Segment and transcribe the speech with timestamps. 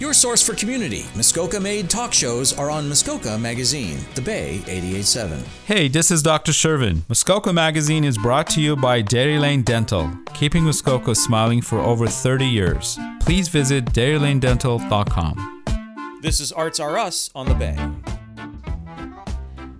[0.00, 1.04] Your source for community.
[1.14, 5.44] Muskoka made talk shows are on Muskoka Magazine, The Bay 887.
[5.66, 6.52] Hey, this is Dr.
[6.52, 7.02] Shervin.
[7.06, 12.06] Muskoka Magazine is brought to you by Dairy Lane Dental, keeping Muskoka smiling for over
[12.06, 12.98] 30 years.
[13.20, 15.64] Please visit dairylanedental.com.
[16.22, 17.76] This is Arts Are Us on The Bay.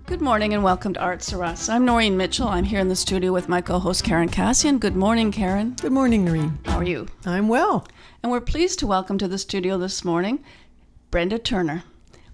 [0.05, 1.67] Good morning and welcome to Arts Are Us.
[1.67, 2.47] I'm Noreen Mitchell.
[2.47, 4.77] I'm here in the studio with my co host Karen Cassian.
[4.77, 5.75] Good morning, Karen.
[5.81, 6.59] Good morning, Noreen.
[6.65, 7.07] How are you?
[7.25, 7.87] I'm well.
[8.23, 10.43] And we're pleased to welcome to the studio this morning
[11.09, 11.83] Brenda Turner,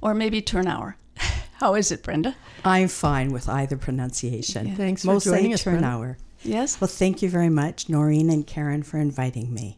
[0.01, 0.97] or maybe Turnour.
[1.59, 2.35] How is it, Brenda?
[2.65, 4.75] I'm fine with either pronunciation.
[4.75, 5.81] Thanks for Most joining say us, Brenda.
[5.81, 6.17] Turnour.
[6.43, 6.81] Yes?
[6.81, 9.77] Well, thank you very much, Noreen and Karen, for inviting me.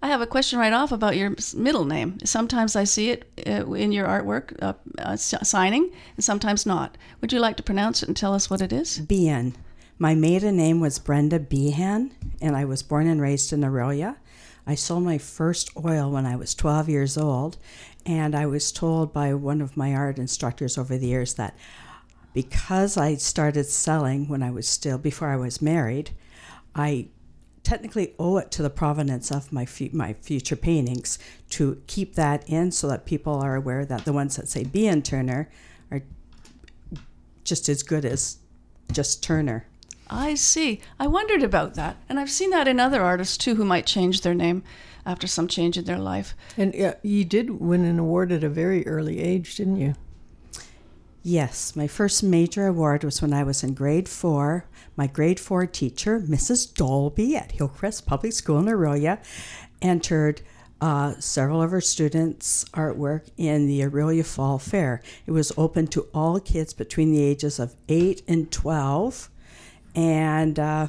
[0.00, 2.18] I have a question right off about your middle name.
[2.24, 6.96] Sometimes I see it uh, in your artwork uh, uh, signing, and sometimes not.
[7.20, 8.98] Would you like to pronounce it and tell us what it is?
[8.98, 9.56] Behan.
[9.98, 14.16] My maiden name was Brenda Behan, and I was born and raised in Orillia.
[14.68, 17.56] I sold my first oil when I was 12 years old,
[18.04, 21.56] and I was told by one of my art instructors over the years that
[22.34, 26.10] because I started selling when I was still, before I was married,
[26.74, 27.08] I
[27.62, 31.18] technically owe it to the provenance of my fu- my future paintings
[31.50, 35.00] to keep that in so that people are aware that the ones that say Behan
[35.00, 35.48] Turner
[35.90, 36.02] are
[37.42, 38.36] just as good as
[38.92, 39.66] just Turner.
[40.10, 40.80] I see.
[40.98, 41.96] I wondered about that.
[42.08, 44.62] And I've seen that in other artists too who might change their name
[45.04, 46.34] after some change in their life.
[46.56, 49.94] And uh, you did win an award at a very early age, didn't you?
[51.22, 54.64] Yes, my first major award was when I was in grade four.
[54.96, 56.72] My grade four teacher, Mrs.
[56.72, 59.18] Dolby at Hillcrest Public School in Orillia,
[59.82, 60.40] entered
[60.80, 65.02] uh, several of her students' artwork in the Orillia Fall Fair.
[65.26, 69.28] It was open to all kids between the ages of 8 and 12,
[69.98, 70.86] and uh,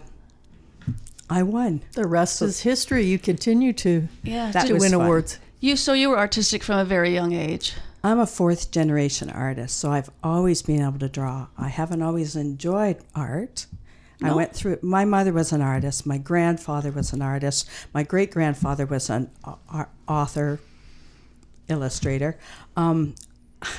[1.29, 1.81] I won.
[1.93, 3.05] The rest is history.
[3.05, 4.51] You continue to, Yeah.
[4.51, 5.01] That to win fun.
[5.01, 5.39] awards.
[5.59, 7.73] You so you were artistic from a very young age.
[8.03, 11.47] I'm a fourth generation artist, so I've always been able to draw.
[11.57, 13.65] I haven't always enjoyed art.
[14.21, 14.79] I went through.
[14.81, 16.05] My mother was an artist.
[16.05, 17.69] My grandfather was an artist.
[17.93, 20.59] My great grandfather was an au- au- author,
[21.69, 22.37] illustrator.
[22.75, 23.15] Um,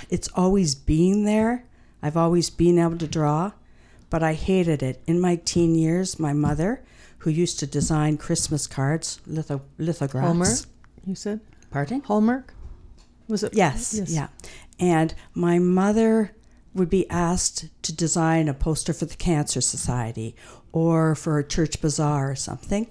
[0.08, 1.64] it's always been there.
[2.02, 3.52] I've always been able to draw,
[4.10, 5.03] but I hated it.
[5.06, 6.82] In my teen years, my mother,
[7.19, 10.26] who used to design Christmas cards, litho- lithographs.
[10.26, 10.59] Hallmark,
[11.06, 11.41] you said?
[11.71, 12.00] Pardon?
[12.03, 12.53] Hallmark?
[13.28, 13.54] Was it?
[13.54, 14.28] Yes, yeah.
[14.78, 16.32] And my mother
[16.75, 20.34] would be asked to design a poster for the Cancer Society
[20.72, 22.87] or for a church bazaar or something.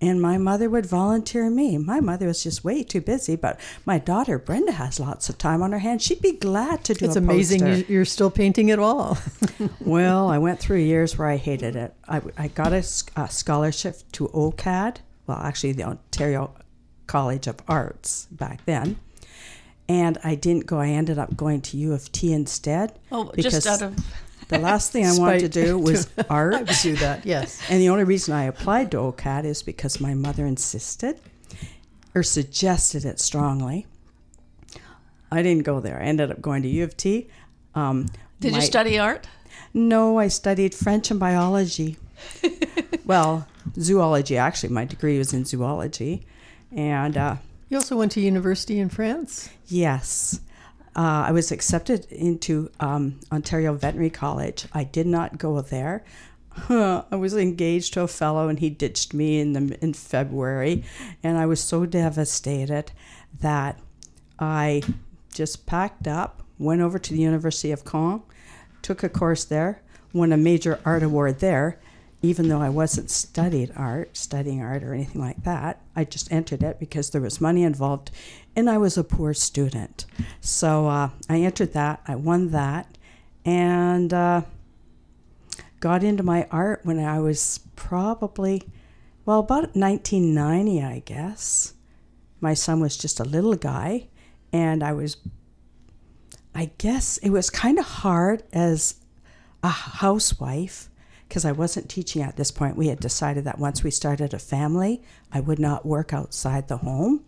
[0.00, 1.78] And my mother would volunteer me.
[1.78, 5.62] My mother was just way too busy, but my daughter Brenda has lots of time
[5.62, 6.02] on her hands.
[6.02, 7.78] She'd be glad to do It's a amazing poster.
[7.78, 9.16] you- you're still painting at all.
[9.80, 11.94] Well, I went through years where I hated it.
[12.08, 16.52] I, I got a scholarship to OCAD, well, actually, the Ontario
[17.06, 18.98] College of Arts back then.
[19.88, 20.78] And I didn't go.
[20.78, 22.98] I ended up going to U of T instead.
[23.12, 23.96] Oh, just out of
[24.48, 26.54] the last thing I wanted to do was art.
[26.54, 27.60] I would do that, yes.
[27.70, 31.18] And the only reason I applied to OCAD is because my mother insisted
[32.14, 33.86] or suggested it strongly.
[35.30, 36.00] I didn't go there.
[36.00, 37.28] I ended up going to U of T.
[37.74, 38.06] Um,
[38.40, 39.28] Did you study art?
[39.74, 41.96] no, I studied French and biology.
[43.04, 43.46] well,
[43.78, 44.70] zoology, actually.
[44.70, 46.24] My degree was in zoology.
[46.72, 47.36] And uh,
[47.68, 49.50] You also went to university in France?
[49.66, 50.40] yes,
[50.96, 54.66] uh, I was accepted into um, Ontario Veterinary College.
[54.72, 56.04] I did not go there.
[56.70, 60.84] I was engaged to a fellow, and he ditched me in the in February,
[61.22, 62.92] and I was so devastated
[63.40, 63.78] that
[64.38, 64.82] I
[65.34, 68.22] just packed up, went over to the University of Caen,
[68.80, 69.82] took a course there,
[70.14, 71.78] won a major art award there,
[72.22, 75.82] even though I wasn't studied art, studying art or anything like that.
[75.94, 78.10] I just entered it because there was money involved,
[78.56, 80.06] and I was a poor student.
[80.40, 82.00] So uh, I entered that.
[82.08, 82.96] I won that,
[83.44, 84.42] and uh,
[85.78, 88.62] got into my art when I was probably,
[89.26, 91.74] well, about 1990, I guess.
[92.40, 94.08] My son was just a little guy,
[94.52, 95.18] and I was,
[96.54, 98.96] I guess it was kind of hard as
[99.62, 100.88] a housewife
[101.28, 102.76] because I wasn't teaching at this point.
[102.76, 105.02] We had decided that once we started a family,
[105.32, 107.24] I would not work outside the home.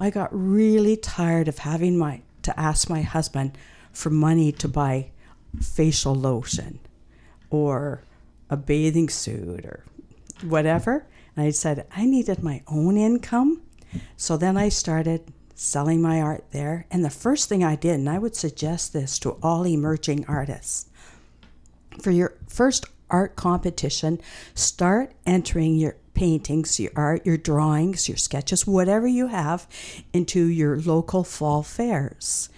[0.00, 3.56] I got really tired of having my to ask my husband
[3.92, 5.10] for money to buy
[5.60, 6.78] facial lotion
[7.50, 8.02] or
[8.48, 9.84] a bathing suit or
[10.42, 11.06] whatever.
[11.36, 13.62] And I said I needed my own income.
[14.16, 16.86] So then I started selling my art there.
[16.90, 20.88] And the first thing I did, and I would suggest this to all emerging artists,
[22.00, 24.20] for your first art competition,
[24.54, 29.66] start entering your paintings, your art, your drawings, your sketches, whatever you have,
[30.12, 32.48] into your local fall fairs.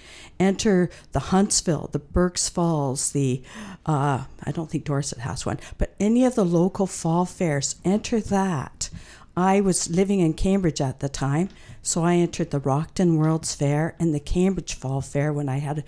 [0.41, 3.43] Enter the Huntsville, the Burk's Falls, the,
[3.87, 8.21] uh, I don't think Dorset has one, but any of the local fall fairs, enter
[8.21, 8.91] that.
[9.37, 11.49] I was living in Cambridge at the time,
[11.81, 15.85] so I entered the Rockton World's Fair and the Cambridge Fall Fair when I had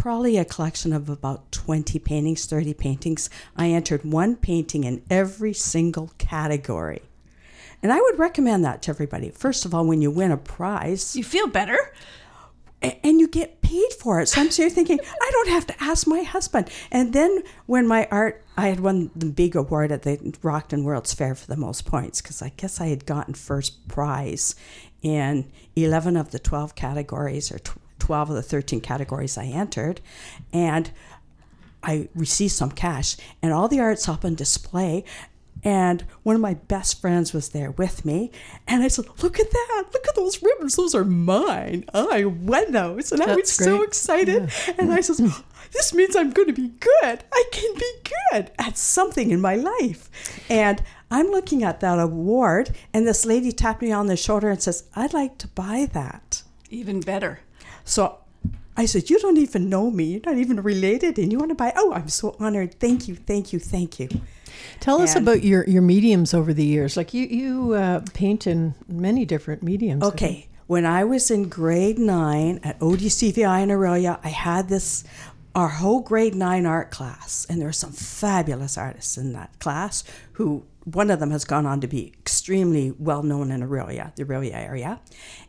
[0.00, 3.28] probably a collection of about 20 paintings, 30 paintings.
[3.54, 7.02] I entered one painting in every single category.
[7.82, 9.28] And I would recommend that to everybody.
[9.28, 11.78] First of all, when you win a prize, You feel better?
[12.82, 14.28] and you get paid for it.
[14.30, 16.70] So I'm sitting thinking, I don't have to ask my husband.
[16.90, 21.12] And then when my art, I had won the big award at the Rockton World's
[21.12, 24.54] Fair for the most points because I guess I had gotten first prize
[25.02, 30.00] in 11 of the 12 categories or tw- 12 of the 13 categories I entered.
[30.52, 30.90] And
[31.82, 35.04] I received some cash and all the art's up on display.
[35.62, 38.30] And one of my best friends was there with me.
[38.66, 39.84] And I said, Look at that.
[39.92, 40.76] Look at those ribbons.
[40.76, 41.84] Those are mine.
[41.92, 43.12] Oh, I won those.
[43.12, 43.88] And I was That's so great.
[43.88, 44.50] excited.
[44.78, 47.24] And I said, oh, This means I'm going to be good.
[47.30, 47.92] I can be
[48.30, 50.08] good at something in my life.
[50.48, 52.74] And I'm looking at that award.
[52.94, 56.42] And this lady tapped me on the shoulder and says, I'd like to buy that.
[56.70, 57.40] Even better.
[57.84, 58.18] So
[58.76, 60.04] I said, You don't even know me.
[60.04, 61.18] You're not even related.
[61.18, 61.72] And you want to buy?
[61.76, 62.78] Oh, I'm so honored.
[62.80, 63.16] Thank you.
[63.16, 63.58] Thank you.
[63.58, 64.08] Thank you.
[64.80, 66.96] Tell us about your, your mediums over the years.
[66.96, 70.02] Like you, you uh, paint in many different mediums.
[70.02, 70.48] Okay.
[70.66, 75.04] When I was in grade nine at ODCVI in Orillia, I had this,
[75.54, 80.04] our whole grade nine art class, and there were some fabulous artists in that class
[80.34, 84.24] who, one of them has gone on to be extremely well known in Orillia, the
[84.24, 85.00] Orillia area.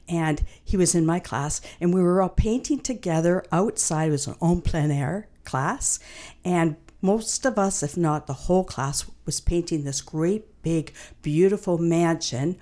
[0.08, 4.10] And he was in my class, and we were all painting together outside.
[4.10, 6.00] It was an en plein air class.
[6.44, 11.78] And most of us, if not the whole class, was painting this great, big, beautiful
[11.78, 12.58] mansion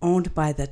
[0.00, 0.66] owned by the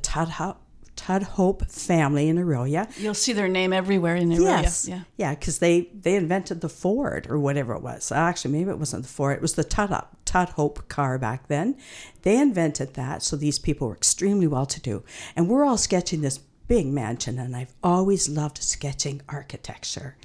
[1.00, 2.88] Tudhope, Tudhope family in Orillia.
[2.99, 4.62] You'll see their name everywhere in Orillia.
[4.62, 5.00] Yes, Yeah.
[5.17, 8.12] yeah, because they they invented the Ford or whatever it was.
[8.12, 11.76] Actually, maybe it wasn't the Ford; it was the Tudhope Tudhope car back then.
[12.23, 15.02] They invented that, so these people were extremely well to do,
[15.35, 16.38] and we're all sketching this
[16.69, 17.38] big mansion.
[17.38, 20.17] And I've always loved sketching architecture.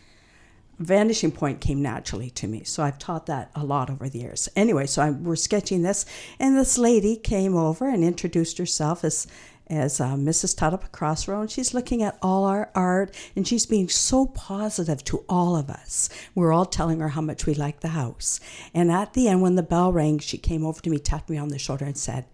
[0.77, 4.49] Vanishing Point came naturally to me, so I've taught that a lot over the years.
[4.57, 6.05] Anyway, so I, we're sketching this,
[6.37, 9.25] and this lady came over and introduced herself as
[9.67, 10.55] as uh, Mrs.
[10.55, 11.41] Tudhope Crossroad.
[11.41, 15.69] And she's looking at all our art, and she's being so positive to all of
[15.69, 16.09] us.
[16.33, 18.39] We're all telling her how much we like the house.
[18.73, 21.37] And at the end, when the bell rang, she came over to me, tapped me
[21.37, 22.25] on the shoulder, and said,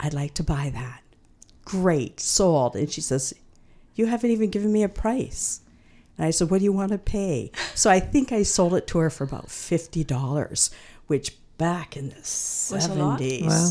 [0.00, 1.02] "I'd like to buy that."
[1.64, 2.76] Great, sold.
[2.76, 3.34] And she says,
[3.94, 5.60] "You haven't even given me a price."
[6.18, 7.50] And I said, What do you want to pay?
[7.74, 10.70] So I think I sold it to her for about $50,
[11.06, 13.46] which back in the 70s.
[13.46, 13.68] Wow.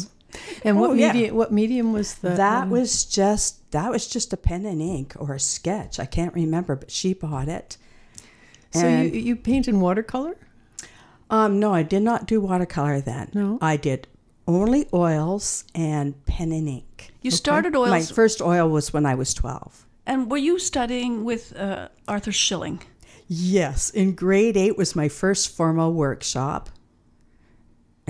[0.63, 1.13] And what Oh, yeah.
[1.13, 1.35] medium?
[1.35, 2.29] What medium was the?
[2.31, 5.99] That um, was just that was just a pen and ink or a sketch.
[5.99, 7.77] I can't remember, but she bought it.
[8.71, 10.37] So you And- you paint in watercolor?
[11.29, 13.29] Um, no, I did not do watercolor then.
[13.33, 13.57] No?
[13.61, 14.07] I did
[14.47, 17.11] only oils and pen and ink.
[17.21, 19.85] You started oils, My first oil was when I was 12.
[20.05, 22.81] and were you studying with uh, Arthur Shilling?
[23.27, 26.69] Yes, in grade eight was my first formal workshop.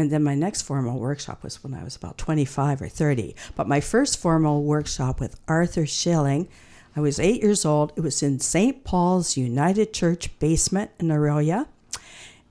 [0.01, 3.35] And then my next formal workshop was when I was about 25 or 30.
[3.55, 6.49] But my first formal workshop with Arthur Shilling,
[6.95, 7.93] I was eight years old.
[7.95, 8.83] It was in St.
[8.83, 11.67] Paul's United Church basement in Orillia.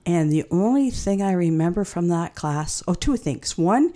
[0.07, 3.59] And the only thing I remember from that class, oh, two things.
[3.59, 3.95] One,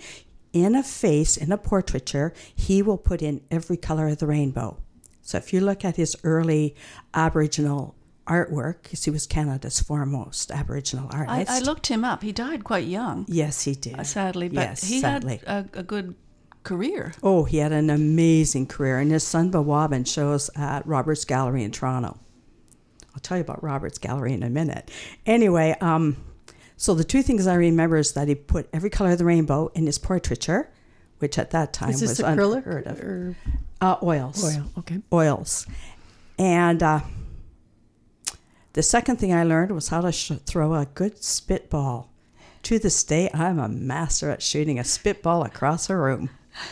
[0.51, 4.77] in a face, in a portraiture, he will put in every color of the rainbow.
[5.21, 6.75] So if you look at his early
[7.13, 7.95] Aboriginal
[8.27, 11.51] artwork, because he was Canada's foremost Aboriginal artist.
[11.51, 12.23] I looked him up.
[12.23, 13.99] He died quite young, Yes, he did.
[13.99, 15.41] uh, sadly, but yes, he sadly.
[15.45, 16.15] had a, a good
[16.63, 17.13] career.
[17.21, 21.71] Oh, he had an amazing career, and his son Bawabin shows at Roberts Gallery in
[21.71, 22.17] Toronto.
[23.13, 24.89] I'll tell you about Roberts Gallery in a minute.
[25.25, 26.17] Anyway, um,
[26.77, 29.71] so the two things I remember is that he put every color of the rainbow
[29.75, 30.69] in his portraiture,
[31.19, 32.99] which at that time was acrylic unheard of.
[32.99, 33.35] or
[33.79, 34.43] Uh, oils.
[34.43, 34.65] oil?
[34.79, 34.99] Okay.
[35.13, 35.65] Oils.
[36.37, 36.99] And uh,
[38.75, 42.11] the second thing I learned was how to sh- throw a good spitball.
[42.63, 46.29] To this day, I'm a master at shooting a spitball across a room.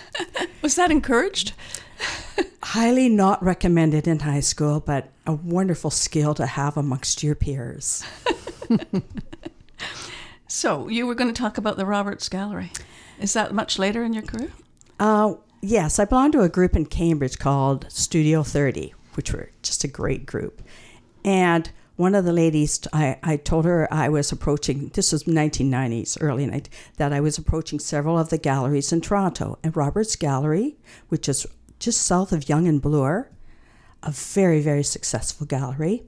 [0.62, 1.54] Was that encouraged?
[2.64, 8.04] highly not recommended in high school, but a wonderful skill to have amongst your peers.
[10.54, 12.72] So you were going to talk about the Roberts Gallery.
[13.20, 14.52] Is that much later in your career?
[15.00, 19.84] Uh, yes, I belonged to a group in Cambridge called Studio 30, which were just
[19.84, 20.62] a great group.
[21.26, 26.18] And one of the ladies, I, I told her I was approaching, this was 1990s,
[26.22, 29.60] early night, that I was approaching several of the galleries in Toronto.
[29.64, 30.78] And Roberts Gallery,
[31.10, 31.46] which is
[31.80, 33.30] just south of Yonge and Bloor,
[34.02, 36.04] a very, very successful gallery,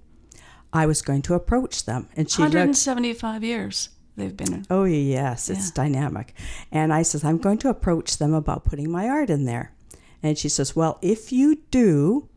[0.73, 2.09] I was going to approach them.
[2.17, 4.65] And she looked, 175 years they've been in.
[4.69, 5.83] Oh, yes, it's Yeah.
[5.83, 6.33] dynamic.
[6.71, 9.71] And I says, I'm going to approach them about putting my art in there.
[10.23, 12.27] And she says, Well, if you do,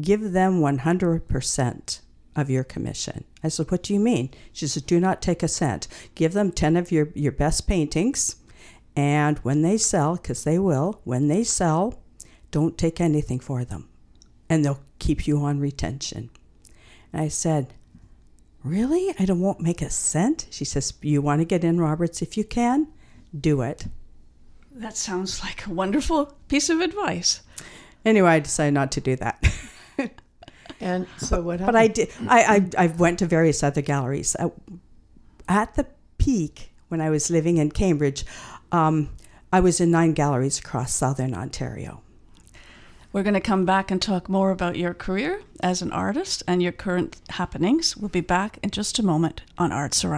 [0.00, 2.00] give them 100%
[2.36, 3.24] of your commission.
[3.42, 4.30] I said, What do you mean?
[4.52, 5.88] She says, Do not take a cent.
[6.14, 8.36] Give them 10 of your, your best paintings.
[8.94, 12.02] And when they sell, because they will, when they sell,
[12.50, 13.88] don't take anything for them.
[14.48, 16.30] And they'll keep you on retention.
[17.12, 17.74] And I said,
[18.62, 19.14] Really?
[19.18, 20.46] I don't won't make a cent?
[20.50, 22.88] She says, You want to get in, Roberts, if you can?
[23.38, 23.86] Do it.
[24.72, 27.40] That sounds like a wonderful piece of advice.
[28.04, 29.42] Anyway, I decided not to do that.
[30.80, 31.72] And so what happened?
[31.74, 32.10] but I did.
[32.28, 34.36] I, I I went to various other galleries.
[34.38, 34.50] Uh,
[35.48, 35.86] At the
[36.18, 38.24] peak, when I was living in Cambridge,
[38.72, 39.08] um,
[39.52, 42.00] I was in nine galleries across southern Ontario.
[43.12, 46.62] We're going to come back and talk more about your career as an artist and
[46.62, 47.96] your current happenings.
[47.96, 50.14] We'll be back in just a moment on Arts or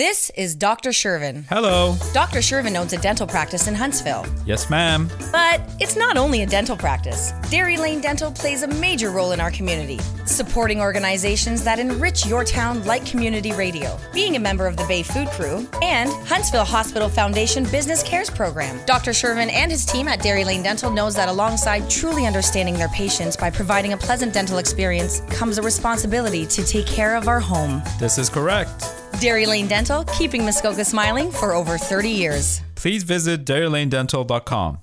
[0.00, 0.92] This is Dr.
[0.92, 1.44] Shervin.
[1.50, 1.94] Hello.
[2.14, 2.38] Dr.
[2.38, 4.24] Shervin owns a dental practice in Huntsville.
[4.46, 5.10] Yes, ma'am.
[5.30, 7.32] But it's not only a dental practice.
[7.50, 12.44] Dairy Lane Dental plays a major role in our community, supporting organizations that enrich your
[12.44, 17.10] town like community radio, being a member of the Bay Food Crew, and Huntsville Hospital
[17.10, 18.80] Foundation Business Cares Program.
[18.86, 19.10] Dr.
[19.10, 23.36] Shervin and his team at Dairy Lane Dental knows that alongside truly understanding their patients
[23.36, 27.82] by providing a pleasant dental experience comes a responsibility to take care of our home.
[27.98, 28.99] This is correct.
[29.20, 32.62] Dairy Lane Dental, keeping Muskoka smiling for over 30 years.
[32.74, 34.78] Please visit dairylanedental.com.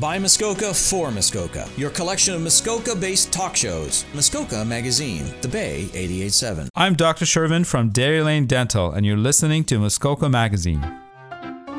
[0.00, 4.04] By Muskoka for Muskoka, your collection of Muskoka based talk shows.
[4.14, 6.68] Muskoka Magazine, The Bay 887.
[6.76, 7.24] I'm Dr.
[7.24, 10.86] Shervin from Dairy Lane Dental, and you're listening to Muskoka Magazine.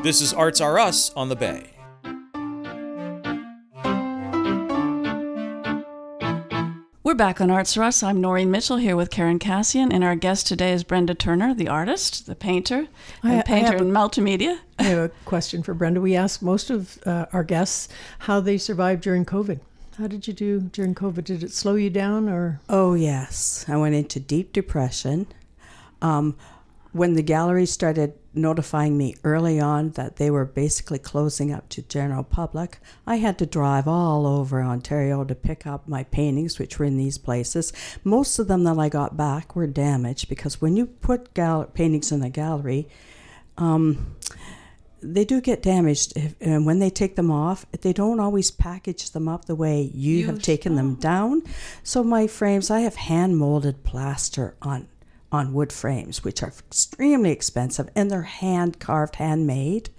[0.02, 1.69] This is Arts Are Us on The Bay.
[7.10, 8.04] We're back on Arts or Us.
[8.04, 11.66] I'm Noreen Mitchell here with Karen Cassian, and our guest today is Brenda Turner, the
[11.66, 12.86] artist, the painter,
[13.24, 14.60] I- I and painter have in multimedia.
[14.78, 16.00] I have a question for Brenda.
[16.00, 17.88] We ask most of uh, our guests
[18.20, 19.58] how they survived during COVID.
[19.98, 21.24] How did you do during COVID?
[21.24, 22.60] Did it slow you down or?
[22.68, 23.64] Oh, yes.
[23.66, 25.26] I went into deep depression.
[26.00, 26.36] Um,
[26.92, 31.82] when the gallery started notifying me early on that they were basically closing up to
[31.82, 36.78] general public, I had to drive all over Ontario to pick up my paintings, which
[36.78, 37.72] were in these places.
[38.04, 42.12] Most of them that I got back were damaged because when you put gal- paintings
[42.12, 42.88] in a gallery,
[43.58, 44.14] um,
[45.02, 49.10] they do get damaged if, and when they take them off they don't always package
[49.10, 51.42] them up the way you have taken them down
[51.82, 54.86] so my frames i have hand molded plaster on
[55.32, 59.90] on wood frames which are extremely expensive and they're hand carved handmade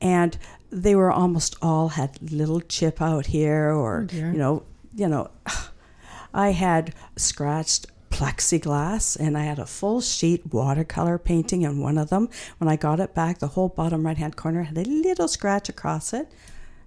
[0.00, 0.38] and
[0.70, 4.32] they were almost all had little chip out here or oh, dear.
[4.32, 4.62] you know
[4.94, 5.30] you know
[6.34, 12.10] I had scratched plexiglass and I had a full sheet watercolor painting in one of
[12.10, 12.28] them.
[12.58, 15.68] When I got it back, the whole bottom right hand corner had a little scratch
[15.68, 16.30] across it.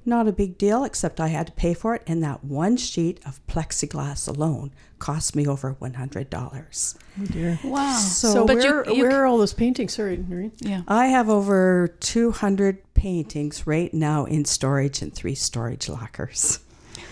[0.04, 3.20] Not a big deal, except I had to pay for it, and that one sheet
[3.26, 6.98] of plexiglass alone cost me over $100.
[7.22, 7.60] Oh dear.
[7.64, 7.98] Wow.
[7.98, 9.94] So, But where, you where c- are all those paintings?
[9.94, 10.52] Sorry, Noreen.
[10.60, 10.82] yeah.
[10.88, 16.60] I have over 200 paintings right now in storage in three storage lockers.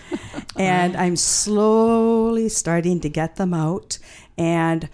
[0.56, 3.98] and I'm slowly starting to get them out.
[4.36, 4.88] And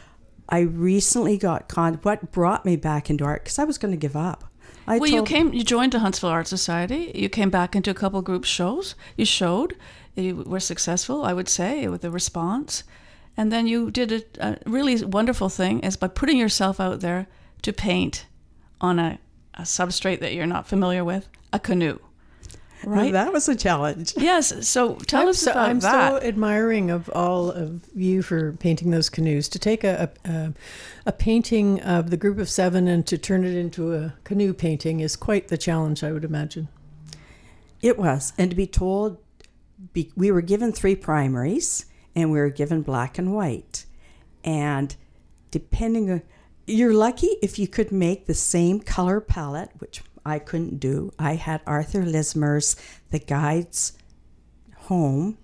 [0.48, 1.94] I recently got con.
[2.02, 3.44] What brought me back into art?
[3.44, 4.45] Because I was going to give up.
[4.86, 5.52] I well, you came.
[5.52, 7.10] You joined the Huntsville Art Society.
[7.14, 8.94] You came back into a couple group shows.
[9.16, 9.76] You showed.
[10.14, 12.84] You were successful, I would say, with the response.
[13.36, 17.26] And then you did a, a really wonderful thing is by putting yourself out there
[17.62, 18.26] to paint
[18.80, 19.18] on a,
[19.54, 21.98] a substrate that you're not familiar with, a canoe.
[22.86, 23.12] Right?
[23.12, 24.14] That was a challenge.
[24.16, 24.68] yes.
[24.68, 26.12] So tell I'm us so, about I'm that.
[26.22, 29.48] so admiring of all of you for painting those canoes.
[29.48, 30.52] To take a, a
[31.04, 35.00] a painting of the group of seven and to turn it into a canoe painting
[35.00, 36.68] is quite the challenge, I would imagine.
[37.82, 38.32] It was.
[38.38, 39.18] And to be told,
[39.92, 43.84] be, we were given three primaries and we were given black and white.
[44.44, 44.94] And
[45.50, 46.22] depending on,
[46.66, 51.12] you're lucky if you could make the same color palette, which I couldn't do.
[51.18, 52.76] I had Arthur Lismer's
[53.10, 53.92] The Guide's
[54.88, 55.38] Home,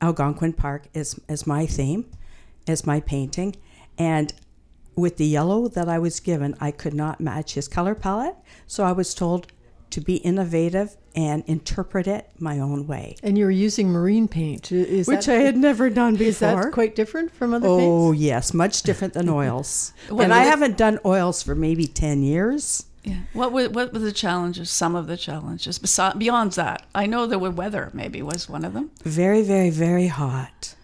[0.00, 2.06] Algonquin Park, as, as my theme,
[2.66, 3.56] as my painting.
[3.98, 4.32] And
[4.94, 8.36] with the yellow that I was given, I could not match his color palette.
[8.66, 9.48] So I was told
[9.90, 14.70] to be innovative and interpret it my own way, And you were using marine paint.
[14.70, 16.28] Is which that, I had never done before.
[16.28, 18.20] Is that quite different from other Oh paints?
[18.22, 19.92] yes, much different than oils.
[20.10, 22.84] Well, and I haven't done oils for maybe ten years.
[23.08, 23.20] Yeah.
[23.32, 24.70] What were what were the challenges?
[24.70, 25.78] Some of the challenges.
[25.78, 27.90] Besides, beyond that, I know there were weather.
[27.92, 28.90] Maybe was one of them.
[29.02, 30.74] Very, very, very hot.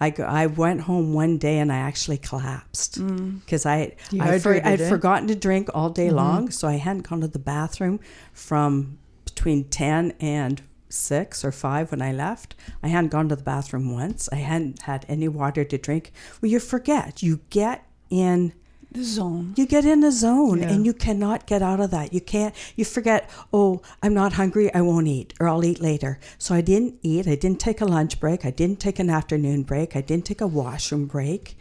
[0.00, 2.98] I, go, I went home one day and I actually collapsed
[3.44, 4.88] because I I for, I'd eh?
[4.88, 8.00] forgotten to drink all day long, so I hadn't gone to the bathroom
[8.32, 12.54] from between ten and six or five when I left.
[12.82, 14.28] I hadn't gone to the bathroom once.
[14.32, 16.12] I hadn't had any water to drink.
[16.40, 17.22] Well, you forget.
[17.22, 18.52] You get in
[18.94, 19.54] The zone.
[19.56, 20.70] you get in a zone Yeah.
[20.70, 22.12] and you cannot get out of that.
[22.14, 26.20] You can't, you forget, oh, I'm not hungry, I won't eat, or I'll eat later.
[26.38, 27.26] So I didn't eat.
[27.26, 28.44] I didn't take a lunch break.
[28.44, 29.96] I didn't take an afternoon break.
[29.96, 31.58] I didn't take a washroom break.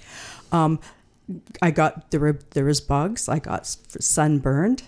[0.51, 0.79] Um,
[1.59, 3.27] I got, there were, there was bugs.
[3.27, 4.83] I got sunburned.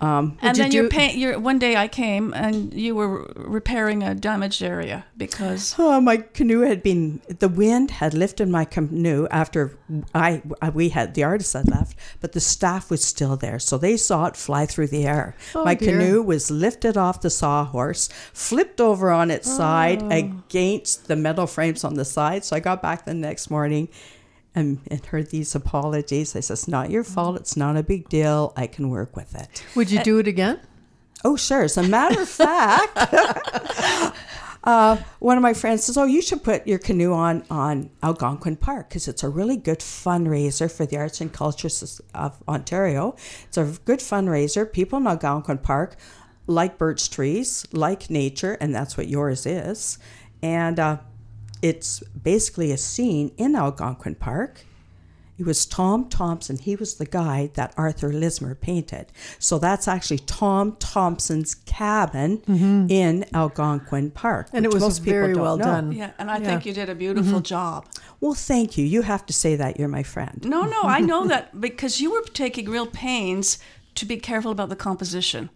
[0.00, 1.16] Um, And then you're paint.
[1.16, 6.18] You're one day I came and you were repairing a damaged area because Oh, my
[6.18, 9.76] canoe had been the wind had lifted my canoe after
[10.14, 10.42] I
[10.72, 14.26] we had the artists had left, but the staff was still there, so they saw
[14.26, 15.34] it fly through the air.
[15.54, 15.92] Oh, my dear.
[15.98, 20.10] canoe was lifted off the sawhorse, flipped over on its side Oh.
[20.10, 22.44] against the metal frames on the side.
[22.44, 23.88] So I got back the next morning.
[24.54, 26.34] And, and heard these apologies.
[26.34, 27.36] I said, "It's not your fault.
[27.36, 28.52] It's not a big deal.
[28.56, 30.58] I can work with it." Would you do it again?
[31.24, 31.62] Oh, sure.
[31.62, 32.96] As a matter of fact,
[34.64, 38.56] uh, one of my friends says, "Oh, you should put your canoe on on Algonquin
[38.56, 43.14] Park because it's a really good fundraiser for the arts and Cultures of Ontario.
[43.44, 44.72] It's a good fundraiser.
[44.72, 45.96] People in Algonquin Park
[46.48, 49.98] like birch trees, like nature, and that's what yours is.
[50.42, 50.98] And uh,
[51.62, 54.64] it's basically a scene in Algonquin Park."
[55.38, 56.58] It was Tom Thomson.
[56.58, 59.06] He was the guy that Arthur Lismer painted.
[59.38, 62.42] So that's actually Tom Thomson's cabin
[62.90, 64.48] in Algonquin Park.
[64.48, 64.56] Mm-hmm.
[64.56, 65.64] And it was most people very well know.
[65.64, 65.92] done.
[65.92, 66.44] yeah, and I Yeah.
[66.46, 67.86] think you did a beautiful job.
[68.20, 68.84] Well, thank you.
[68.84, 69.78] You have to say that.
[69.78, 70.44] You're my friend.
[70.44, 73.58] No, no, I know that because you were taking real pains
[73.94, 75.50] to be careful about the composition.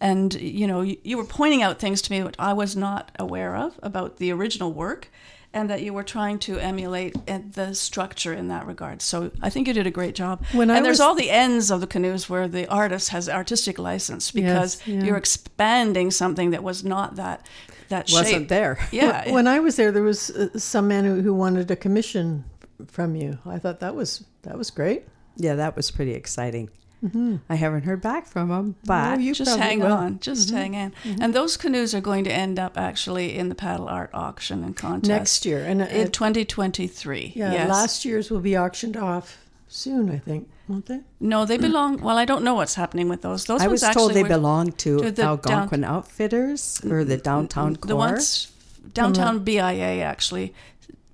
[0.00, 3.10] And, you know, you, you were pointing out things to me that I was not
[3.18, 5.08] aware of about the original work
[5.54, 9.00] and that you were trying to emulate uh, the structure in that regard.
[9.00, 10.44] So I think you did a great job.
[10.52, 13.26] When and I there's was- all the ends of the canoes where the artist has
[13.28, 15.04] artistic license because Yes, yeah.
[15.04, 17.46] you're expanding something that was not that
[17.88, 18.48] that Wasn't shape.
[18.48, 18.78] there.
[18.90, 19.30] Yeah.
[19.32, 22.44] When I was there, there was uh, some man who, who wanted a commission
[22.88, 23.38] from you.
[23.46, 25.04] I thought that was that was great.
[25.36, 26.68] Yeah, that was pretty exciting.
[27.04, 27.36] Mm-hmm.
[27.48, 29.92] I haven't heard back from them, but you just hang will.
[29.92, 30.56] on, just mm-hmm.
[30.56, 30.92] hang on.
[31.04, 31.22] Mm-hmm.
[31.22, 34.74] And those canoes are going to end up actually in the paddle art auction and
[34.74, 37.32] contest Next year, and uh, in 2023.
[37.36, 37.68] yeah, yes.
[37.68, 40.10] last year's will be auctioned off soon.
[40.10, 41.00] I think, won't they?
[41.20, 42.00] No, they belong.
[42.00, 43.44] Well, I don't know what's happening with those.
[43.44, 47.76] Those I was told they were- belong to, to the Algonquin Outfitters or the downtown
[47.76, 47.88] core.
[47.88, 48.52] The ones
[48.94, 50.54] downtown BIA actually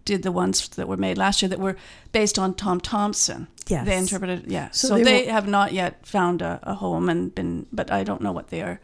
[0.04, 1.76] did the ones that were made last year that were
[2.12, 3.46] based on Tom Thomson.
[3.68, 3.86] Yes.
[3.86, 4.44] they interpreted.
[4.50, 7.66] Yeah, So so, they they, won't- have not yet found a, a home and been.
[7.72, 8.80] But I don't know what they are.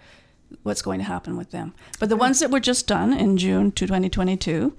[0.62, 1.74] What's going to happen with them?
[2.00, 4.72] But the ones that were just done in June to 2022,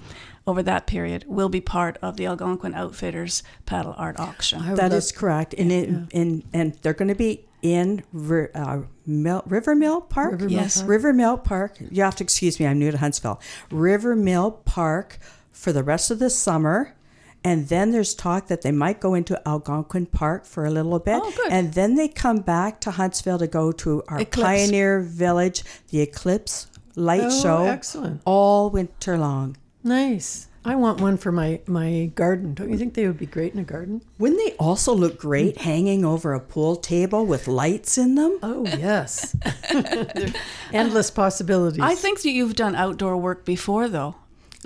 [0.47, 4.61] over that period, will be part of the Algonquin Outfitters paddle art auction.
[4.63, 8.47] I That love- is correct, and it, and and they're going to be in Ri-
[8.55, 10.31] uh, Mill, River Mill Park.
[10.31, 10.77] River Mill Yes.
[10.77, 10.89] Park.
[10.89, 11.77] River Mill Park.
[11.91, 12.65] You have to excuse me.
[12.65, 13.39] I'm new to Huntsville.
[13.69, 15.19] River Mill Park
[15.51, 16.95] for the rest of the summer.
[17.41, 21.21] And then there's talk that they might go into Algonquin Park for a little bit.
[21.23, 21.51] Oh, good.
[21.51, 24.43] And then they come back to Huntsville to go to our Eclipse.
[24.45, 27.63] Pioneer Village, the Eclipse Light Oh, Show.
[27.65, 28.21] excellent.
[28.25, 29.55] All winter long.
[29.85, 30.47] Nice.
[30.65, 32.53] I want one for my my garden.
[32.53, 34.01] Don't you think they would be great in a garden?
[34.17, 38.37] Wouldn't they also look great hanging over a pool table with lights in them?
[38.43, 39.33] Oh yes.
[40.73, 41.79] Endless possibilities.
[41.81, 44.15] I think that you've done outdoor work before, though.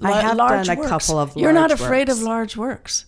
[0.03, 0.89] I have large done a works.
[0.89, 3.05] couple of You're not afraid of large works.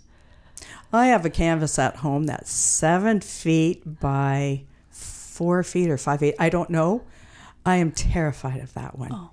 [0.94, 6.36] I have a canvas at home that's seven feet by four feet or five feet.
[6.40, 7.04] I don't know.
[7.66, 9.12] I am terrified of that one.
[9.12, 9.32] Oh.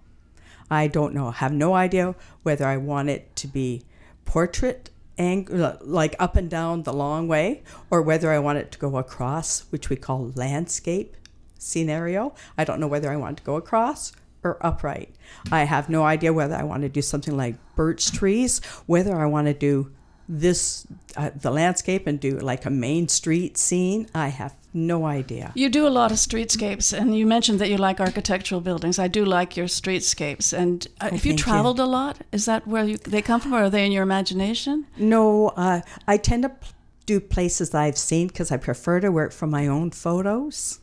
[0.71, 1.29] I don't know.
[1.29, 3.83] I have no idea whether I want it to be
[4.25, 8.73] portrait angle, uh, like up and down the long way, or whether I want it
[8.73, 11.17] to go across, which we call landscape
[11.59, 12.35] scenario.
[12.57, 14.13] I don't know whether I want it to go across
[14.45, 15.15] or upright.
[15.51, 19.27] I have no idea whether I want to do something like birch trees, whether I
[19.27, 19.93] want to do
[20.29, 24.07] this uh, the landscape and do like a main street scene.
[24.15, 25.53] I have no idea.
[25.55, 28.99] You do a lot of streetscapes, and you mentioned that you like architectural buildings.
[28.99, 30.57] I do like your streetscapes.
[30.57, 31.45] And uh, Oh, if you thank you.
[31.45, 34.03] traveled a lot, is that where you, they come from, or are they in your
[34.05, 34.87] imagination?
[34.97, 36.69] No, uh, I tend to p-
[37.05, 40.81] do places that I've seen because I prefer to work from my own photos.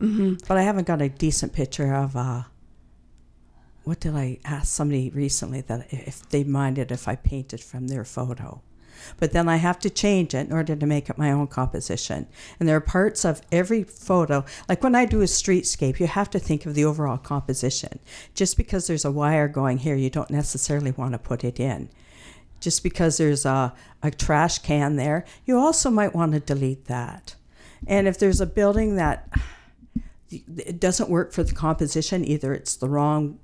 [0.00, 0.34] Mm-hmm.
[0.48, 2.16] But I haven't got a decent picture of.
[2.16, 2.42] Uh,
[3.84, 8.04] what did I ask somebody recently that if they minded if I painted from their
[8.04, 8.62] photo?
[9.18, 12.26] But then I have to change it in order to make it my own composition.
[12.58, 16.30] And there are parts of every photo, like when I do a streetscape, you have
[16.30, 17.98] to think of the overall composition.
[18.34, 21.88] Just because there's a wire going here, you don't necessarily want to put it in.
[22.60, 27.34] Just because there's a, a trash can there, you also might want to delete that.
[27.86, 29.28] And if there's a building that
[30.30, 33.38] it doesn't work for the composition, either it's the wrong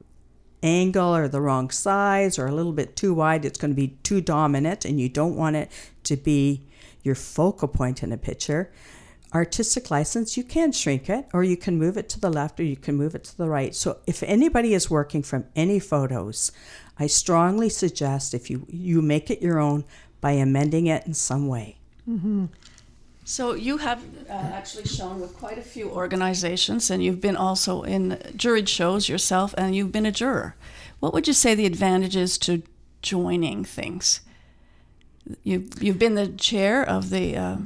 [0.63, 3.97] angle or the wrong size or a little bit too wide, it's going to be
[4.03, 5.71] too dominant and you don't want it
[6.05, 6.63] to be
[7.03, 8.71] your focal point in a picture.
[9.35, 12.65] Artistic license, you can shrink it or you can move it to the left or
[12.65, 13.75] you can move it to the right.
[13.75, 16.51] So if anybody is working from any photos,
[16.99, 19.85] I strongly suggest if you, you make it your own
[20.21, 21.77] by amending it in some way.
[22.09, 22.47] Mm-hmm.
[23.29, 27.83] So you have uh, actually shown with quite a few organizations, and you've been also
[27.83, 30.57] in juried shows yourself, and you've been a juror.
[31.01, 32.63] What would you say the advantages to
[33.03, 34.23] joining things?
[35.45, 37.57] You you've been the chair of the uh,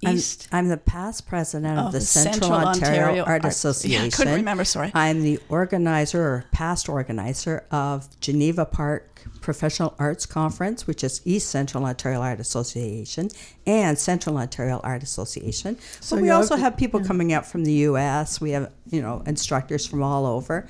[0.00, 0.48] East.
[0.52, 4.00] I'm, I'm, the past president of, the, the, Central, Central Ontario, Ontario, Art, Association.
[4.02, 4.64] Yeah, I couldn't remember.
[4.64, 4.92] Sorry.
[4.94, 11.48] I'm the organizer or past organizer of Geneva Park Professional Arts Conference, which is East
[11.50, 13.28] Central Ontario Art Association
[13.66, 15.78] and Central Ontario Art Association.
[16.00, 18.40] So but we also have people coming out from the U.S.
[18.40, 20.68] We have you know instructors from all over.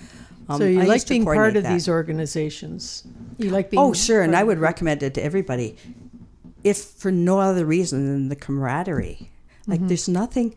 [0.49, 1.73] Um, so you I like being part of that.
[1.73, 3.07] these organizations.
[3.37, 3.83] You like being.
[3.83, 5.77] Oh, sure, and I would recommend it to everybody
[6.65, 9.31] if for no other reason than the camaraderie.
[9.67, 9.89] Like mm-hmm.
[9.89, 10.57] there's nothing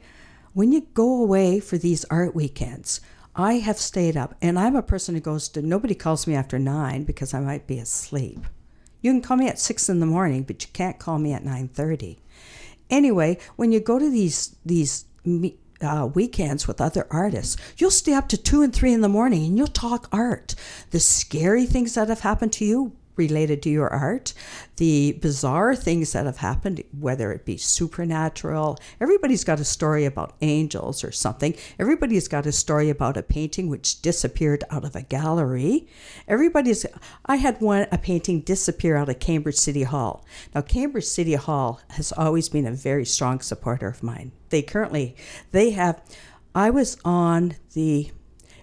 [0.54, 3.02] when you go away for these art weekends.
[3.34, 5.62] I have stayed up, and I'm a person who goes to.
[5.62, 8.46] Nobody calls me after nine because I might be asleep.
[9.02, 11.46] You can call me at six in the morning, but you can't call me at
[11.46, 12.20] nine thirty.
[12.90, 15.06] Anyway, when you go to these these
[15.82, 19.46] uh, weekends with other artists, you'll stay up to two and three in the morning
[19.46, 20.54] and you'll talk art.
[20.92, 24.34] The scary things that have happened to you, related to your art,
[24.78, 28.80] the bizarre things that have happened, whether it be supernatural.
[29.00, 31.54] Everybody's got a story about angels or something.
[31.78, 35.88] Everybody's got a story about a painting which disappeared out of a gallery.
[36.28, 36.86] Everybody's.
[37.26, 40.26] I had one a painting disappear out of Cambridge City Hall.
[40.56, 44.32] Now Cambridge City Hall has always been a very strong supporter of mine.
[44.50, 45.16] They currently
[45.52, 46.02] they have.
[46.54, 48.12] I was on the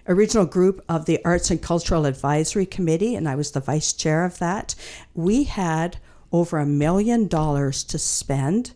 [0.09, 4.25] original group of the Arts and Cultural Advisory Committee, and I was the vice chair
[4.25, 4.75] of that.
[5.13, 5.97] We had
[6.31, 8.73] over a million dollars to spend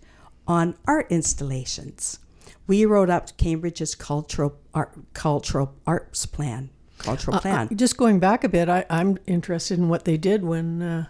[0.48, 2.20] on art installations.
[2.68, 6.70] We wrote up Cambridge's cultural art, cultural arts plan.
[7.00, 7.68] Cultural uh, uh, plan.
[7.72, 11.06] Uh, just going back a bit, I, am interested in what they did when uh,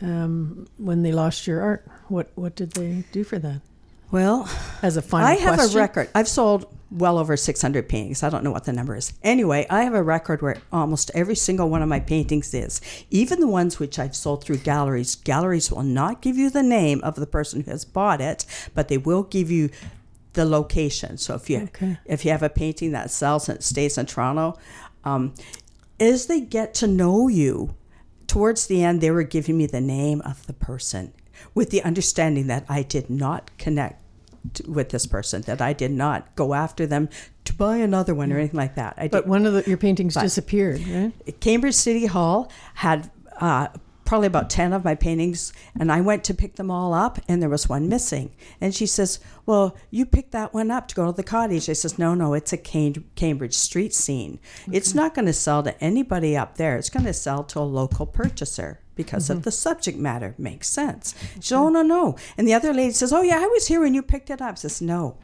[0.00, 1.86] um, when they lost your art.
[2.08, 3.60] What what did they do for that?
[4.12, 4.46] Well,
[4.82, 5.78] as a final, I have question?
[5.78, 6.08] a record.
[6.14, 8.22] I've sold well over 600 paintings.
[8.22, 9.14] I don't know what the number is.
[9.22, 12.82] Anyway, I have a record where almost every single one of my paintings is.
[13.08, 17.00] Even the ones which I've sold through galleries, galleries will not give you the name
[17.02, 18.44] of the person who has bought it,
[18.74, 19.70] but they will give you
[20.34, 21.16] the location.
[21.16, 21.98] So if you okay.
[22.04, 24.58] if you have a painting that sells and stays in Toronto,
[25.04, 25.32] um,
[25.98, 27.74] as they get to know you,
[28.26, 31.14] towards the end they were giving me the name of the person
[31.54, 34.01] with the understanding that I did not connect
[34.54, 37.08] to, with this person, that I did not go after them
[37.44, 38.94] to buy another one or anything like that.
[38.96, 41.40] I but did, one of the, your paintings disappeared, right?
[41.40, 43.68] Cambridge City Hall had uh,
[44.12, 47.40] probably about 10 of my paintings, and I went to pick them all up, and
[47.40, 48.30] there was one missing.
[48.60, 51.70] And she says, Well, you picked that one up to go to the cottage.
[51.70, 54.38] I says, No, no, it's a Cambridge street scene.
[54.68, 54.76] Okay.
[54.76, 57.60] It's not going to sell to anybody up there, it's going to sell to a
[57.60, 59.38] local purchaser because mm-hmm.
[59.38, 60.34] of the subject matter.
[60.38, 61.14] Makes sense.
[61.14, 61.34] Okay.
[61.36, 62.16] She said, Oh, no, no.
[62.36, 64.52] And the other lady says, Oh, yeah, I was here when you picked it up.
[64.52, 65.16] I says, No.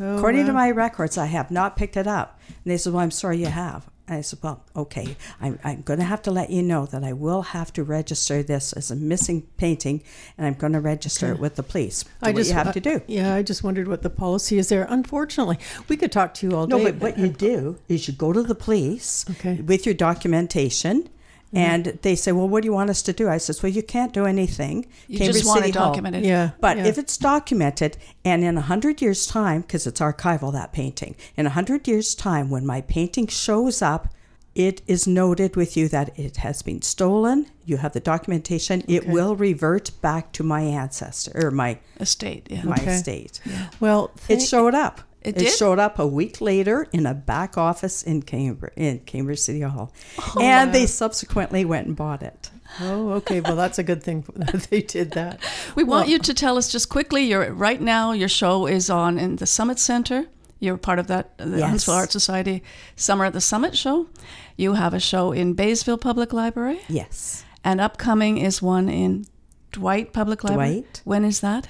[0.00, 0.46] Oh, According wow.
[0.48, 2.40] to my records, I have not picked it up.
[2.48, 3.88] And they said, Well, I'm sorry you have.
[4.10, 7.12] I said, Well, okay, I'm, I'm going to have to let you know that I
[7.12, 10.02] will have to register this as a missing painting
[10.36, 11.34] and I'm going to register okay.
[11.34, 12.04] it with the police.
[12.20, 13.02] What do I just, you have to do.
[13.06, 14.86] Yeah, I just wondered what the policy is there.
[14.88, 16.76] Unfortunately, we could talk to you all day.
[16.76, 19.56] No, but what you do is you go to the police okay.
[19.60, 21.08] with your documentation
[21.48, 21.56] Mm-hmm.
[21.56, 23.82] And they say, "Well, what do you want us to do?" I says, "Well, you
[23.82, 24.86] can't do anything.
[25.06, 26.24] You Cambridge just want City to document it.
[26.24, 26.50] Yeah.
[26.60, 26.86] But yeah.
[26.86, 31.46] if it's documented, and in a hundred years' time, because it's archival that painting, in
[31.46, 34.12] a hundred years' time, when my painting shows up,
[34.54, 37.46] it is noted with you that it has been stolen.
[37.64, 38.80] You have the documentation.
[38.80, 38.96] Okay.
[38.96, 42.48] It will revert back to my ancestor or my estate.
[42.50, 42.64] Yeah.
[42.64, 42.94] My okay.
[42.94, 43.40] estate.
[43.46, 43.70] Yeah.
[43.80, 45.00] Well, it showed up.
[45.22, 49.40] It, it showed up a week later in a back office in Cambridge, in Cambridge
[49.40, 50.72] City Hall, oh, and wow.
[50.72, 52.50] they subsequently went and bought it.
[52.80, 53.40] Oh, okay.
[53.40, 55.40] Well, that's a good thing that they did that.
[55.74, 57.24] We want you to tell us just quickly.
[57.24, 60.26] Your right now, your show is on in the Summit Center.
[60.60, 61.68] You're part of that, the Yes.
[61.68, 62.62] Huntsville Art Society
[62.96, 64.08] Summer at the Summit show.
[64.56, 67.44] You have a show in Baysville Public Library, Yes.
[67.62, 69.26] and upcoming is one in
[69.70, 70.80] Dwight Public Library.
[70.80, 71.02] Dwight.
[71.04, 71.68] When is that?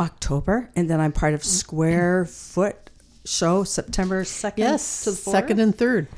[0.00, 2.90] October, and then I'm part of Square Foot
[3.24, 5.30] Show September second Yes, to the 4th.
[5.30, 6.08] second and third.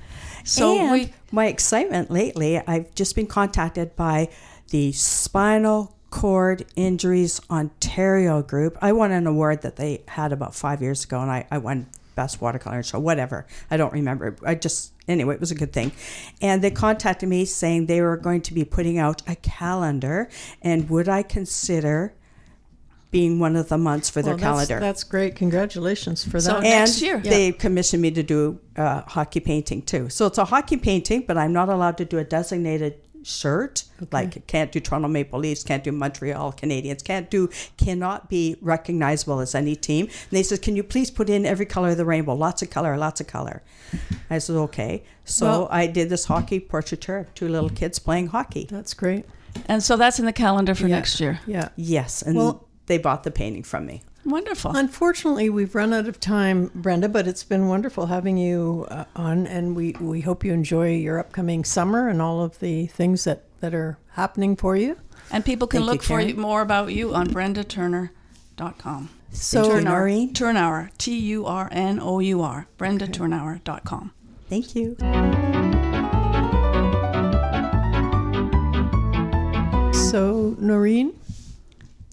[0.44, 4.28] So and we my excitement lately, I've just been contacted by
[4.70, 8.78] the Spinal Cord Injuries Ontario group.
[8.80, 11.88] I won an award that they had about five years ago, and I, I won
[12.14, 13.46] best watercolor show, whatever.
[13.70, 14.36] I don't remember.
[14.44, 15.90] I just anyway, it was a good thing.
[16.40, 20.28] And they contacted me saying they were going to be putting out a calendar,
[20.60, 22.14] and would I consider
[23.12, 24.80] being one of the months for their Well, that's, calendar?
[24.80, 25.36] That's great.
[25.36, 26.42] Congratulations for that.
[26.42, 26.62] So that.
[26.62, 27.18] next and year.
[27.20, 30.08] they commissioned me to do uh, hockey painting too.
[30.08, 33.84] So it's a hockey painting, but I'm not allowed to do a designated shirt.
[34.10, 39.38] Like can't do Toronto Maple Leafs, can't do Montreal Canadiens, can't do cannot be recognizable
[39.40, 40.06] as any team.
[40.06, 42.34] And they said, "Can you please put in every color of the rainbow?
[42.34, 43.62] Lots of color, lots of color."
[44.30, 48.28] I said, "Okay." So Well- I did this hockey portraiture of two little kids playing
[48.28, 48.66] hockey.
[48.68, 49.24] That's great.
[49.66, 50.96] and so that's in the calendar for Yeah.
[50.96, 51.38] next year.
[51.46, 51.68] Yeah.
[51.76, 54.02] Yes, and Well- they bought the painting from me.
[54.24, 54.76] Wonderful.
[54.76, 59.46] Unfortunately, we've run out of time, Brenda, but it's been wonderful having you uh, on,
[59.48, 63.44] and we, we hope you enjoy your upcoming summer and all of the things that,
[63.60, 64.96] that are happening for you.
[65.32, 69.10] And people can Thank you, look for you, more about you on brendaturner.com.
[69.32, 70.34] So, Thank you, Turnour, Noreen.
[70.34, 74.12] Turnour, T U R N O U R, brendaturnour.com.
[74.48, 74.96] Thank you.
[80.12, 81.14] so Noreen,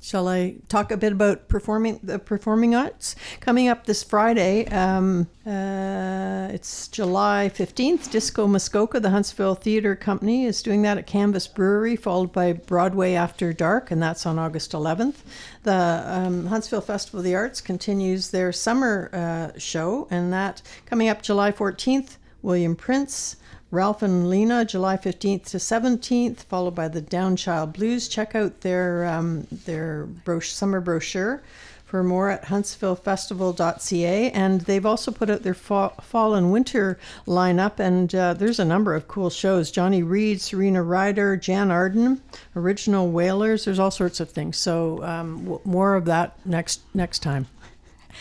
[0.09, 4.65] shall I talk a bit about performing the performing arts coming up this Friday?
[4.65, 8.09] Um, uh, it's July fifteenth.
[8.09, 13.13] Disco Muskoka, the Huntsville Theatre Company, is doing that at Canvas Brewery, followed by Broadway
[13.13, 15.23] After Dark, and that's on August eleventh.
[15.61, 21.07] The um, Huntsville Festival of the Arts continues their summer uh, show, and that coming
[21.07, 22.17] up July fourteenth.
[22.41, 23.35] William Prince.
[23.71, 28.07] Ralph and Lena, July 15th to 17th, followed by the Downchild Blues.
[28.07, 30.07] Check out their um, their
[30.41, 31.43] summer brochure
[31.89, 34.31] for more at huntsvillefestival.ca.
[34.31, 38.65] And they've also put out their fall, fall and winter lineup, and uh, there's a
[38.65, 39.71] number of cool shows.
[39.71, 42.21] Johnny Reid, Serena Ryder, Jann Arden,
[42.55, 43.65] Original Whalers.
[43.65, 44.57] There's all sorts of things.
[44.57, 47.47] So um, w- more of that next next time.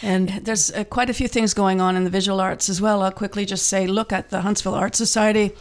[0.03, 3.03] And There's uh, quite a few things going on in the visual arts as well.
[3.03, 5.53] I'll quickly just say look at the Huntsville Art Society.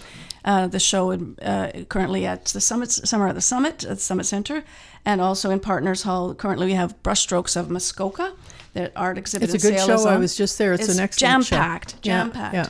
[0.46, 1.12] Uh, the show
[1.42, 4.64] uh, currently at the Summit, Summer at the Summit, at the Summit Center,
[5.04, 6.34] and also in Partners Hall.
[6.34, 8.34] Currently, we have Brushstrokes of Muskoka,
[8.74, 9.54] the art exhibit.
[9.54, 10.08] It's a good show.
[10.08, 10.72] I was just there.
[10.74, 11.58] It's an excellent jam show.
[11.58, 12.54] packed, jam packed.
[12.54, 12.70] yeah.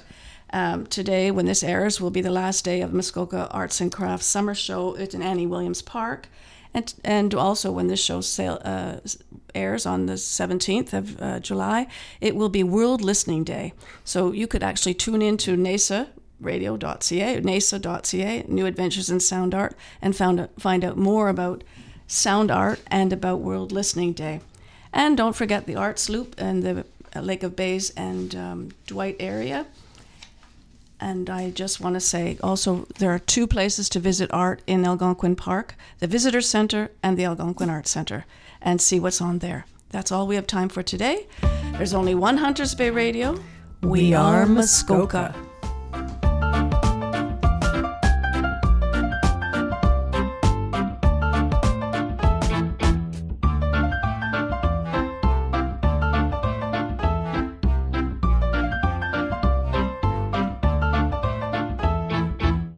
[0.54, 4.26] Um, today, when this airs, will be the last day of Muskoka Arts and Crafts
[4.26, 6.30] Summer Show at in Annie Williams Park,
[6.74, 8.98] and and also when this show sale, uh,
[9.56, 11.88] airs on the 17th of uh, July,
[12.22, 13.74] it will be World Listening Day.
[14.04, 16.08] So you could actually tune into NASA
[16.40, 21.64] radio.ca, nasa.ca, New Adventures in Sound Art, and found find out more about
[22.08, 24.42] sound art and about World Listening Day.
[24.94, 29.18] And don't forget the Arts Loop and the uh, Lake of Bays and um, Dwight
[29.20, 29.68] area.
[31.00, 34.86] And I just want to say also, there are two places to visit art in
[34.86, 38.26] Algonquin Park the Visitor Center and the Algonquin Art Center,
[38.62, 39.66] and see what's on there.
[39.90, 41.28] That's all we have time for today.
[41.74, 43.40] There's only one Hunters Bay Radio.
[43.82, 45.36] We, are Muskoka.